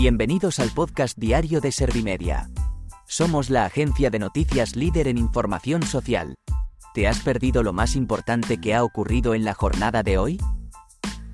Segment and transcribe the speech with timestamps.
[0.00, 2.48] Bienvenidos al podcast diario de Servimedia.
[3.08, 6.36] Somos la agencia de noticias líder en información social.
[6.94, 10.38] ¿Te has perdido lo más importante que ha ocurrido en la jornada de hoy?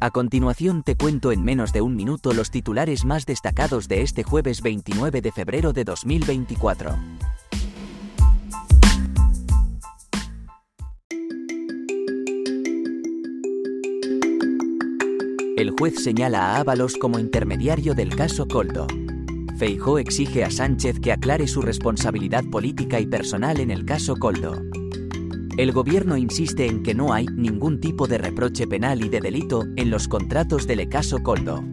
[0.00, 4.22] A continuación te cuento en menos de un minuto los titulares más destacados de este
[4.22, 6.96] jueves 29 de febrero de 2024.
[15.78, 18.86] Juez señala a Ábalos como intermediario del caso Coldo.
[19.58, 24.62] Feijó exige a Sánchez que aclare su responsabilidad política y personal en el caso Coldo.
[25.56, 29.64] El gobierno insiste en que no hay ningún tipo de reproche penal y de delito
[29.76, 31.64] en los contratos del caso Coldo.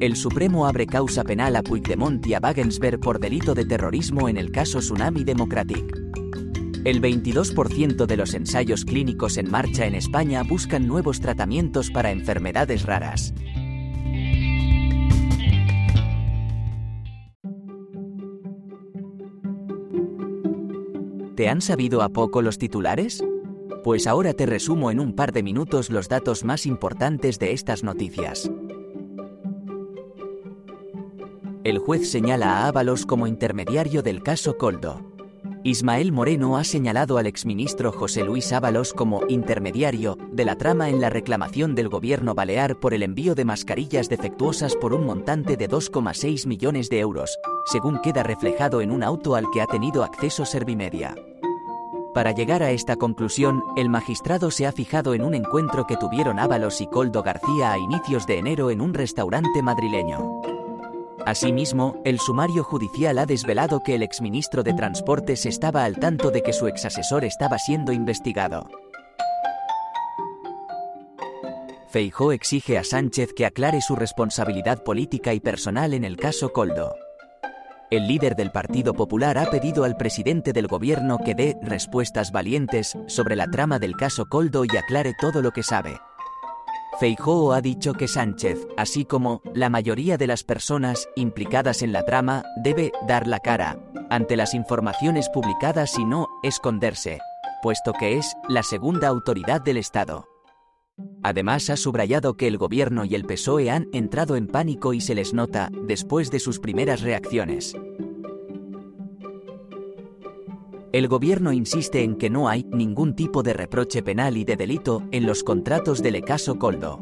[0.00, 4.36] El Supremo abre causa penal a Puigdemont y a Wagensberg por delito de terrorismo en
[4.36, 5.96] el caso Tsunami Democratic.
[6.84, 12.84] El 22% de los ensayos clínicos en marcha en España buscan nuevos tratamientos para enfermedades
[12.84, 13.32] raras.
[21.36, 23.22] ¿Te han sabido a poco los titulares?
[23.84, 27.84] Pues ahora te resumo en un par de minutos los datos más importantes de estas
[27.84, 28.50] noticias.
[31.62, 35.11] El juez señala a Ábalos como intermediario del caso Coldo.
[35.64, 41.00] Ismael Moreno ha señalado al exministro José Luis Ábalos como intermediario de la trama en
[41.00, 45.70] la reclamación del gobierno balear por el envío de mascarillas defectuosas por un montante de
[45.70, 50.44] 2,6 millones de euros, según queda reflejado en un auto al que ha tenido acceso
[50.44, 51.14] Servimedia.
[52.12, 56.40] Para llegar a esta conclusión, el magistrado se ha fijado en un encuentro que tuvieron
[56.40, 60.51] Ábalos y Coldo García a inicios de enero en un restaurante madrileño.
[61.26, 66.42] Asimismo, el sumario judicial ha desvelado que el exministro de Transportes estaba al tanto de
[66.42, 68.68] que su exasesor estaba siendo investigado.
[71.88, 76.94] Feijó exige a Sánchez que aclare su responsabilidad política y personal en el caso Coldo.
[77.90, 82.96] El líder del Partido Popular ha pedido al presidente del gobierno que dé respuestas valientes
[83.06, 86.00] sobre la trama del caso Coldo y aclare todo lo que sabe.
[86.98, 92.04] Feijóo ha dicho que Sánchez, así como la mayoría de las personas implicadas en la
[92.04, 93.78] trama, debe dar la cara
[94.10, 97.18] ante las informaciones publicadas y no esconderse,
[97.62, 100.28] puesto que es la segunda autoridad del Estado.
[101.22, 105.14] Además ha subrayado que el gobierno y el PSOE han entrado en pánico y se
[105.14, 107.74] les nota después de sus primeras reacciones.
[110.92, 115.02] El gobierno insiste en que no hay ningún tipo de reproche penal y de delito
[115.10, 117.00] en los contratos del caso Coldo.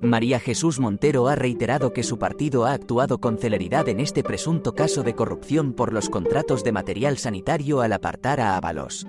[0.00, 4.74] María Jesús Montero ha reiterado que su partido ha actuado con celeridad en este presunto
[4.74, 9.06] caso de corrupción por los contratos de material sanitario al apartar a Ábalos.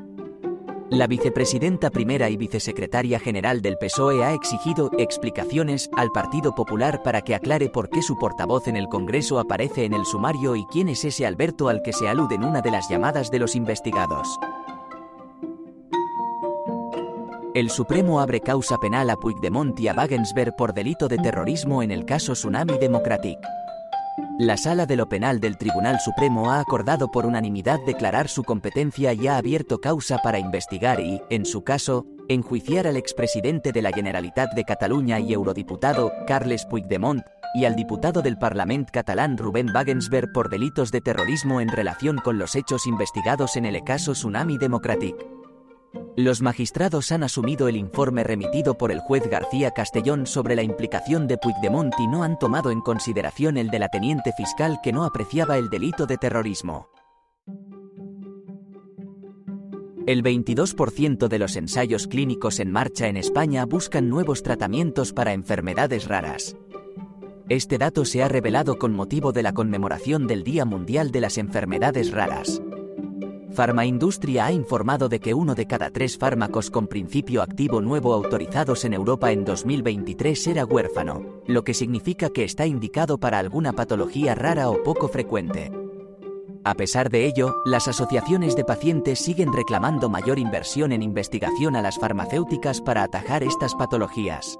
[0.89, 7.21] La vicepresidenta primera y vicesecretaria general del PSOE ha exigido explicaciones al Partido Popular para
[7.21, 10.87] que aclare por qué su portavoz en el Congreso aparece en el sumario y quién
[10.87, 14.39] es ese Alberto al que se alude en una de las llamadas de los investigados.
[17.53, 21.91] El Supremo abre causa penal a Puigdemont y a Wagensberg por delito de terrorismo en
[21.91, 23.39] el caso Tsunami Democratic.
[24.39, 29.11] La Sala de lo Penal del Tribunal Supremo ha acordado por unanimidad declarar su competencia
[29.13, 33.91] y ha abierto causa para investigar y, en su caso, enjuiciar al expresidente de la
[33.91, 37.23] Generalitat de Cataluña y eurodiputado, Carles Puigdemont,
[37.55, 42.37] y al diputado del Parlament catalán Rubén Wagensberg por delitos de terrorismo en relación con
[42.37, 45.15] los hechos investigados en el caso Tsunami Democratic.
[46.17, 51.27] Los magistrados han asumido el informe remitido por el juez García Castellón sobre la implicación
[51.27, 55.03] de Puigdemont y no han tomado en consideración el de la teniente fiscal que no
[55.03, 56.89] apreciaba el delito de terrorismo.
[60.07, 66.07] El 22% de los ensayos clínicos en marcha en España buscan nuevos tratamientos para enfermedades
[66.07, 66.57] raras.
[67.47, 71.37] Este dato se ha revelado con motivo de la conmemoración del Día Mundial de las
[71.37, 72.59] Enfermedades Raras.
[73.51, 78.85] Farmaindustria ha informado de que uno de cada tres fármacos con principio activo nuevo autorizados
[78.85, 84.35] en Europa en 2023 era huérfano, lo que significa que está indicado para alguna patología
[84.35, 85.71] rara o poco frecuente.
[86.63, 91.81] A pesar de ello, las asociaciones de pacientes siguen reclamando mayor inversión en investigación a
[91.81, 94.59] las farmacéuticas para atajar estas patologías.